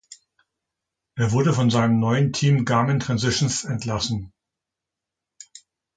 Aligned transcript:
Er 1.13 1.31
wurde 1.31 1.53
von 1.53 1.69
seinem 1.69 1.99
neuen 1.99 2.33
Team 2.33 2.65
Garmin-Transitions 2.65 3.65
entlassen. 3.65 4.33